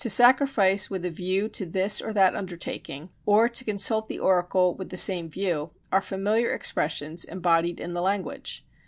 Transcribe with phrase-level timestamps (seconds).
[0.03, 4.73] To sacrifice with a view to this or that undertaking, or to consult the oracle
[4.73, 8.65] with the same view, are familiar expressions embodied in the language.